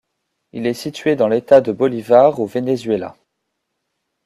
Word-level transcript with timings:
Il 0.51 0.65
est 0.65 0.73
situé 0.73 1.15
dans 1.15 1.27
l'État 1.27 1.61
de 1.61 1.71
Bolívar 1.71 2.39
au 2.39 2.47
Venezuela. 2.47 3.15